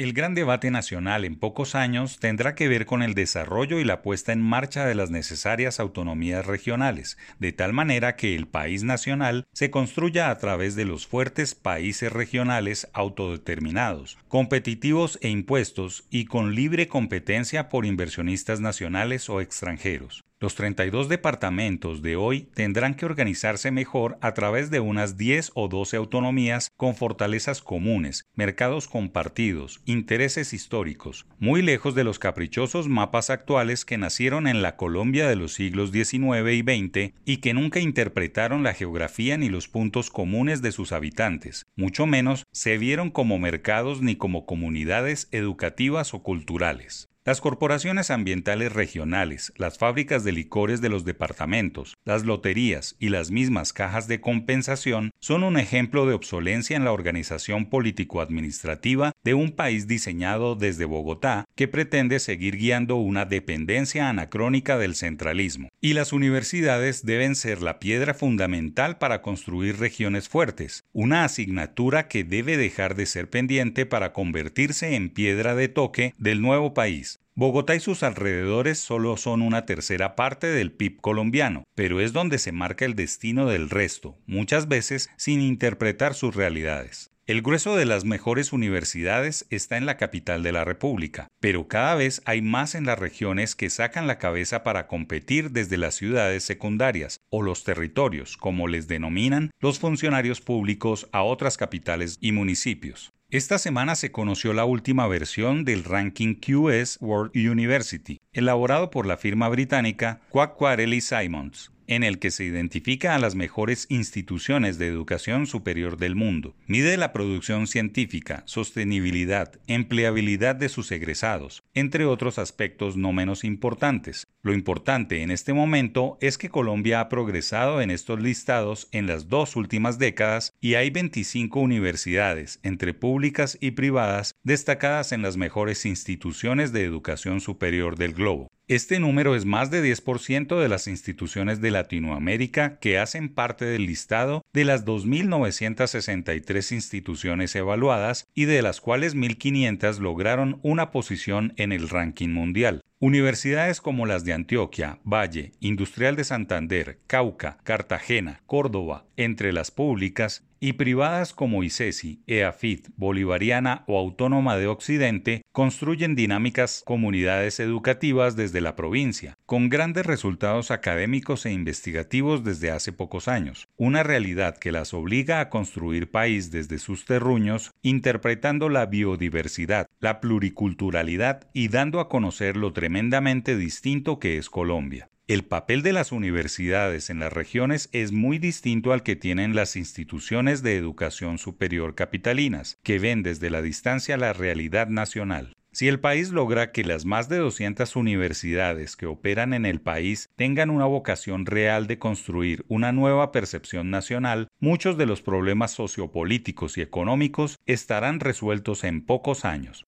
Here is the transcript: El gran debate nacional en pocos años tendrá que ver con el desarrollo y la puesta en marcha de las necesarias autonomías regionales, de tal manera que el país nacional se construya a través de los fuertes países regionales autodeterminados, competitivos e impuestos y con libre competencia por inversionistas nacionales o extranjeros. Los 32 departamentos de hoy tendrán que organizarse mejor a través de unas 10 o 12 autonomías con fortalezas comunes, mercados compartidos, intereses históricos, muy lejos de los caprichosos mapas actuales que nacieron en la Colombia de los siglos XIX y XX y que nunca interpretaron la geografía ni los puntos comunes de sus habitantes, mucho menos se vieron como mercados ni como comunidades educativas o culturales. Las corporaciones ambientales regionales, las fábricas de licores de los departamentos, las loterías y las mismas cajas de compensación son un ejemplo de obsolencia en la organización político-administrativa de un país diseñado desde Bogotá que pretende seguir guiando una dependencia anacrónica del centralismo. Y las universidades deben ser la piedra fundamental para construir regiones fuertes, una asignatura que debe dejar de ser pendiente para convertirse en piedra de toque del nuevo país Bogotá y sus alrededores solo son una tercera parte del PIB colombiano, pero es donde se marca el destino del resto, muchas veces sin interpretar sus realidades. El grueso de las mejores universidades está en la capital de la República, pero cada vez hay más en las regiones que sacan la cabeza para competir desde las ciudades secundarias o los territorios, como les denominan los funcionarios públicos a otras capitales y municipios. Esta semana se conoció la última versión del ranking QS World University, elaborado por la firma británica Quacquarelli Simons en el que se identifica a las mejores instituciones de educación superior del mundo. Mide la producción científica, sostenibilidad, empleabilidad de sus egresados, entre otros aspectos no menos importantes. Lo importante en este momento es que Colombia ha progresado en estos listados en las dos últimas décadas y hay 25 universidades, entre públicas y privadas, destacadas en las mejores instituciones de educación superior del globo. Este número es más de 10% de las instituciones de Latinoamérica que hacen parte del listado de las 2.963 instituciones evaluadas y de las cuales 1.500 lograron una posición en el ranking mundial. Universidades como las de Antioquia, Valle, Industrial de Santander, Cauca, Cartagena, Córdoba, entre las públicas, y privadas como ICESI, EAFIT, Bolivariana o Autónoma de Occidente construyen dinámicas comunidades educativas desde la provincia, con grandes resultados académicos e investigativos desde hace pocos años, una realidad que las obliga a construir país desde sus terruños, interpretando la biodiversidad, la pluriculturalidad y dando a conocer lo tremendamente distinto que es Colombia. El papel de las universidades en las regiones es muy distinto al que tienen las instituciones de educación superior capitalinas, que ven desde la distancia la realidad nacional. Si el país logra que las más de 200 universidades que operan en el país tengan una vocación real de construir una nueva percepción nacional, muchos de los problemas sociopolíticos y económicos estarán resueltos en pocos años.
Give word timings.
El 0.00 0.14
gran 0.14 0.34
debate 0.34 0.70
nacional 0.70 1.26
en 1.26 1.36
pocos 1.36 1.74
años 1.74 2.18
tendrá 2.18 2.54
que 2.54 2.68
ver 2.68 2.86
con 2.86 3.02
el 3.02 3.12
desarrollo 3.12 3.78
y 3.78 3.84
la 3.84 4.00
puesta 4.00 4.32
en 4.32 4.40
marcha 4.40 4.86
de 4.86 4.94
las 4.94 5.10
necesarias 5.10 5.78
autonomías 5.78 6.46
regionales, 6.46 7.18
de 7.38 7.52
tal 7.52 7.74
manera 7.74 8.16
que 8.16 8.34
el 8.34 8.48
país 8.48 8.82
nacional 8.82 9.44
se 9.52 9.70
construya 9.70 10.30
a 10.30 10.38
través 10.38 10.74
de 10.74 10.86
los 10.86 11.06
fuertes 11.06 11.54
países 11.54 12.10
regionales 12.10 12.88
autodeterminados, 12.94 14.16
competitivos 14.28 15.18
e 15.20 15.28
impuestos 15.28 16.06
y 16.08 16.24
con 16.24 16.54
libre 16.54 16.88
competencia 16.88 17.68
por 17.68 17.84
inversionistas 17.84 18.58
nacionales 18.58 19.28
o 19.28 19.42
extranjeros. 19.42 20.24
Los 20.42 20.54
32 20.54 21.10
departamentos 21.10 22.00
de 22.00 22.16
hoy 22.16 22.48
tendrán 22.54 22.94
que 22.94 23.04
organizarse 23.04 23.70
mejor 23.70 24.16
a 24.22 24.32
través 24.32 24.70
de 24.70 24.80
unas 24.80 25.18
10 25.18 25.50
o 25.52 25.68
12 25.68 25.98
autonomías 25.98 26.70
con 26.78 26.96
fortalezas 26.96 27.60
comunes, 27.60 28.24
mercados 28.34 28.88
compartidos, 28.88 29.82
intereses 29.84 30.54
históricos, 30.54 31.26
muy 31.38 31.60
lejos 31.60 31.94
de 31.94 32.04
los 32.04 32.18
caprichosos 32.18 32.88
mapas 32.88 33.28
actuales 33.28 33.84
que 33.84 33.98
nacieron 33.98 34.46
en 34.46 34.62
la 34.62 34.76
Colombia 34.76 35.28
de 35.28 35.36
los 35.36 35.52
siglos 35.52 35.92
XIX 35.92 36.50
y 36.52 36.60
XX 36.62 37.12
y 37.26 37.36
que 37.42 37.52
nunca 37.52 37.80
interpretaron 37.80 38.62
la 38.62 38.72
geografía 38.72 39.36
ni 39.36 39.50
los 39.50 39.68
puntos 39.68 40.08
comunes 40.08 40.62
de 40.62 40.72
sus 40.72 40.92
habitantes, 40.92 41.66
mucho 41.76 42.06
menos 42.06 42.46
se 42.50 42.78
vieron 42.78 43.10
como 43.10 43.38
mercados 43.38 44.00
ni 44.00 44.16
como 44.16 44.46
comunidades 44.46 45.28
educativas 45.32 46.14
o 46.14 46.22
culturales. 46.22 47.09
Las 47.26 47.42
corporaciones 47.42 48.10
ambientales 48.10 48.72
regionales, 48.72 49.52
las 49.56 49.76
fábricas 49.76 50.24
de 50.24 50.32
licores 50.32 50.80
de 50.80 50.88
los 50.88 51.04
departamentos, 51.04 51.98
las 52.06 52.24
loterías 52.24 52.96
y 52.98 53.10
las 53.10 53.30
mismas 53.30 53.74
cajas 53.74 54.08
de 54.08 54.22
compensación 54.22 55.10
son 55.20 55.42
un 55.42 55.58
ejemplo 55.58 56.06
de 56.06 56.14
obsolencia 56.14 56.78
en 56.78 56.84
la 56.86 56.92
organización 56.92 57.68
político-administrativa 57.68 59.12
de 59.24 59.34
un 59.34 59.52
país 59.52 59.86
diseñado 59.86 60.54
desde 60.54 60.84
Bogotá 60.84 61.44
que 61.54 61.68
pretende 61.68 62.18
seguir 62.18 62.56
guiando 62.56 62.96
una 62.96 63.24
dependencia 63.24 64.08
anacrónica 64.08 64.78
del 64.78 64.94
centralismo. 64.94 65.68
Y 65.80 65.94
las 65.94 66.12
universidades 66.12 67.04
deben 67.04 67.34
ser 67.34 67.62
la 67.62 67.78
piedra 67.78 68.14
fundamental 68.14 68.98
para 68.98 69.22
construir 69.22 69.78
regiones 69.78 70.28
fuertes, 70.28 70.84
una 70.92 71.24
asignatura 71.24 72.08
que 72.08 72.24
debe 72.24 72.56
dejar 72.56 72.94
de 72.94 73.06
ser 73.06 73.30
pendiente 73.30 73.86
para 73.86 74.12
convertirse 74.12 74.94
en 74.94 75.10
piedra 75.10 75.54
de 75.54 75.68
toque 75.68 76.14
del 76.18 76.42
nuevo 76.42 76.74
país 76.74 77.20
Bogotá 77.40 77.74
y 77.74 77.80
sus 77.80 78.02
alrededores 78.02 78.78
solo 78.78 79.16
son 79.16 79.40
una 79.40 79.64
tercera 79.64 80.14
parte 80.14 80.48
del 80.48 80.72
PIB 80.72 81.00
colombiano, 81.00 81.64
pero 81.74 82.00
es 82.00 82.12
donde 82.12 82.36
se 82.36 82.52
marca 82.52 82.84
el 82.84 82.94
destino 82.94 83.46
del 83.46 83.70
resto, 83.70 84.18
muchas 84.26 84.68
veces 84.68 85.08
sin 85.16 85.40
interpretar 85.40 86.12
sus 86.12 86.34
realidades. 86.34 87.10
El 87.30 87.42
grueso 87.42 87.76
de 87.76 87.86
las 87.86 88.04
mejores 88.04 88.52
universidades 88.52 89.46
está 89.50 89.76
en 89.76 89.86
la 89.86 89.96
capital 89.96 90.42
de 90.42 90.50
la 90.50 90.64
República, 90.64 91.28
pero 91.38 91.68
cada 91.68 91.94
vez 91.94 92.22
hay 92.24 92.42
más 92.42 92.74
en 92.74 92.86
las 92.86 92.98
regiones 92.98 93.54
que 93.54 93.70
sacan 93.70 94.08
la 94.08 94.18
cabeza 94.18 94.64
para 94.64 94.88
competir 94.88 95.52
desde 95.52 95.76
las 95.76 95.94
ciudades 95.94 96.42
secundarias 96.42 97.20
o 97.30 97.42
los 97.42 97.62
territorios, 97.62 98.36
como 98.36 98.66
les 98.66 98.88
denominan 98.88 99.52
los 99.60 99.78
funcionarios 99.78 100.40
públicos 100.40 101.08
a 101.12 101.22
otras 101.22 101.56
capitales 101.56 102.18
y 102.20 102.32
municipios. 102.32 103.12
Esta 103.30 103.60
semana 103.60 103.94
se 103.94 104.10
conoció 104.10 104.52
la 104.52 104.64
última 104.64 105.06
versión 105.06 105.64
del 105.64 105.84
ranking 105.84 106.34
QS 106.34 106.98
World 107.00 107.30
University, 107.36 108.18
elaborado 108.32 108.90
por 108.90 109.06
la 109.06 109.16
firma 109.16 109.48
británica 109.48 110.20
Quacquarelli 110.30 111.00
Simons 111.00 111.70
en 111.90 112.04
el 112.04 112.20
que 112.20 112.30
se 112.30 112.44
identifica 112.44 113.14
a 113.14 113.18
las 113.18 113.34
mejores 113.34 113.86
instituciones 113.90 114.78
de 114.78 114.86
educación 114.86 115.48
superior 115.48 115.98
del 115.98 116.14
mundo. 116.14 116.54
Mide 116.68 116.96
la 116.96 117.12
producción 117.12 117.66
científica, 117.66 118.44
sostenibilidad, 118.46 119.60
empleabilidad 119.66 120.54
de 120.54 120.68
sus 120.68 120.92
egresados, 120.92 121.64
entre 121.74 122.04
otros 122.06 122.38
aspectos 122.38 122.96
no 122.96 123.12
menos 123.12 123.42
importantes. 123.42 124.24
Lo 124.42 124.54
importante 124.54 125.22
en 125.22 125.32
este 125.32 125.52
momento 125.52 126.16
es 126.20 126.38
que 126.38 126.48
Colombia 126.48 127.00
ha 127.00 127.08
progresado 127.08 127.82
en 127.82 127.90
estos 127.90 128.22
listados 128.22 128.88
en 128.92 129.08
las 129.08 129.28
dos 129.28 129.56
últimas 129.56 129.98
décadas 129.98 130.54
y 130.60 130.74
hay 130.74 130.90
25 130.90 131.60
universidades, 131.60 132.60
entre 132.62 132.94
públicas 132.94 133.58
y 133.60 133.72
privadas, 133.72 134.36
destacadas 134.44 135.10
en 135.10 135.22
las 135.22 135.36
mejores 135.36 135.84
instituciones 135.84 136.72
de 136.72 136.84
educación 136.84 137.40
superior 137.40 137.96
del 137.96 138.14
globo. 138.14 138.48
Este 138.70 139.00
número 139.00 139.34
es 139.34 139.46
más 139.46 139.72
de 139.72 139.82
10% 139.82 140.60
de 140.60 140.68
las 140.68 140.86
instituciones 140.86 141.60
de 141.60 141.72
Latinoamérica 141.72 142.78
que 142.78 143.00
hacen 143.00 143.28
parte 143.28 143.64
del 143.64 143.84
listado 143.84 144.44
de 144.52 144.64
las 144.64 144.86
2.963 144.86 146.70
instituciones 146.72 147.56
evaluadas 147.56 148.28
y 148.32 148.44
de 148.44 148.62
las 148.62 148.80
cuales 148.80 149.16
1.500 149.16 149.98
lograron 149.98 150.60
una 150.62 150.92
posición 150.92 151.52
en 151.56 151.72
el 151.72 151.88
ranking 151.88 152.28
mundial. 152.28 152.84
Universidades 153.02 153.80
como 153.80 154.04
las 154.04 154.26
de 154.26 154.34
Antioquia, 154.34 154.98
Valle, 155.04 155.52
Industrial 155.60 156.16
de 156.16 156.24
Santander, 156.24 156.98
Cauca, 157.06 157.56
Cartagena, 157.64 158.42
Córdoba, 158.44 159.06
entre 159.16 159.54
las 159.54 159.70
públicas, 159.70 160.44
y 160.60 160.74
privadas 160.74 161.32
como 161.32 161.64
ICESI, 161.64 162.22
EAFIT, 162.26 162.88
Bolivariana 162.96 163.82
o 163.86 163.98
Autónoma 163.98 164.58
de 164.58 164.66
Occidente 164.66 165.42
construyen 165.52 166.14
dinámicas 166.14 166.82
comunidades 166.84 167.60
educativas 167.60 168.36
desde 168.36 168.60
la 168.60 168.76
provincia, 168.76 169.36
con 169.46 169.70
grandes 169.70 170.04
resultados 170.04 170.70
académicos 170.70 171.46
e 171.46 171.52
investigativos 171.52 172.44
desde 172.44 172.70
hace 172.70 172.92
pocos 172.92 173.26
años, 173.26 173.68
una 173.76 174.02
realidad 174.02 174.58
que 174.58 174.70
las 174.70 174.92
obliga 174.92 175.40
a 175.40 175.48
construir 175.48 176.10
país 176.10 176.50
desde 176.50 176.78
sus 176.78 177.06
terruños, 177.06 177.72
interpretando 177.82 178.68
la 178.68 178.86
biodiversidad, 178.86 179.86
la 179.98 180.20
pluriculturalidad 180.20 181.48
y 181.54 181.68
dando 181.68 182.00
a 182.00 182.08
conocer 182.08 182.56
lo 182.56 182.74
tremendamente 182.90 183.56
distinto 183.56 184.18
que 184.18 184.36
es 184.36 184.50
Colombia. 184.50 185.10
El 185.28 185.44
papel 185.44 185.82
de 185.82 185.92
las 185.92 186.10
universidades 186.10 187.08
en 187.08 187.20
las 187.20 187.32
regiones 187.32 187.88
es 187.92 188.10
muy 188.10 188.38
distinto 188.38 188.92
al 188.92 189.04
que 189.04 189.14
tienen 189.14 189.54
las 189.54 189.76
instituciones 189.76 190.64
de 190.64 190.76
educación 190.76 191.38
superior 191.38 191.94
capitalinas, 191.94 192.80
que 192.82 192.98
ven 192.98 193.22
desde 193.22 193.48
la 193.48 193.62
distancia 193.62 194.16
la 194.16 194.32
realidad 194.32 194.88
nacional. 194.88 195.54
Si 195.70 195.86
el 195.86 196.00
país 196.00 196.30
logra 196.30 196.72
que 196.72 196.82
las 196.82 197.04
más 197.04 197.28
de 197.28 197.36
200 197.36 197.94
universidades 197.94 198.96
que 198.96 199.06
operan 199.06 199.54
en 199.54 199.66
el 199.66 199.80
país 199.80 200.28
tengan 200.34 200.68
una 200.68 200.86
vocación 200.86 201.46
real 201.46 201.86
de 201.86 202.00
construir 202.00 202.64
una 202.66 202.90
nueva 202.90 203.30
percepción 203.30 203.90
nacional, 203.90 204.48
muchos 204.58 204.98
de 204.98 205.06
los 205.06 205.22
problemas 205.22 205.70
sociopolíticos 205.70 206.76
y 206.76 206.80
económicos 206.80 207.60
estarán 207.66 208.18
resueltos 208.18 208.82
en 208.82 209.06
pocos 209.06 209.44
años. 209.44 209.86